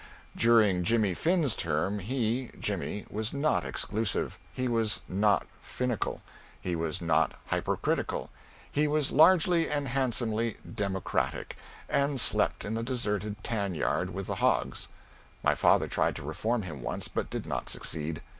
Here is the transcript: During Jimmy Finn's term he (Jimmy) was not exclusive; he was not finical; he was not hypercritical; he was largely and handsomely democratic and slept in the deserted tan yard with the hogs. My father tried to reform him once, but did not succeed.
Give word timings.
During 0.35 0.81
Jimmy 0.81 1.13
Finn's 1.13 1.55
term 1.55 1.99
he 1.99 2.49
(Jimmy) 2.59 3.05
was 3.11 3.35
not 3.35 3.63
exclusive; 3.63 4.39
he 4.51 4.67
was 4.67 5.01
not 5.07 5.45
finical; 5.61 6.23
he 6.59 6.75
was 6.75 7.03
not 7.03 7.33
hypercritical; 7.49 8.31
he 8.71 8.87
was 8.87 9.11
largely 9.11 9.69
and 9.69 9.87
handsomely 9.87 10.57
democratic 10.73 11.55
and 11.87 12.19
slept 12.19 12.65
in 12.65 12.73
the 12.73 12.81
deserted 12.81 13.43
tan 13.43 13.75
yard 13.75 14.09
with 14.11 14.25
the 14.25 14.35
hogs. 14.41 14.87
My 15.43 15.53
father 15.53 15.87
tried 15.87 16.15
to 16.15 16.23
reform 16.23 16.63
him 16.63 16.81
once, 16.81 17.07
but 17.07 17.29
did 17.29 17.45
not 17.45 17.69
succeed. 17.69 18.23